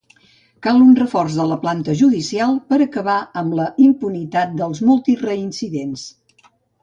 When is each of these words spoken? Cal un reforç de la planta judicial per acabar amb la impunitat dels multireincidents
Cal 0.67 0.79
un 0.85 0.93
reforç 0.99 1.35
de 1.39 1.43
la 1.49 1.57
planta 1.65 1.93
judicial 1.99 2.55
per 2.71 2.79
acabar 2.85 3.19
amb 3.43 3.55
la 3.59 3.67
impunitat 3.89 4.57
dels 4.63 4.81
multireincidents 4.89 6.09